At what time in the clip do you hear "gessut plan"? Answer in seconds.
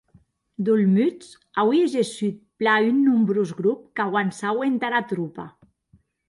1.95-2.87